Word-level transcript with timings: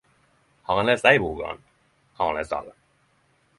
Har 0.69 0.79
ein 0.83 0.89
lest 0.91 1.09
ei 1.09 1.19
bok 1.25 1.43
av 1.49 1.51
han 1.51 1.61
har 2.21 2.29
ein 2.31 2.41
lest 2.41 2.59
alle.. 2.61 2.77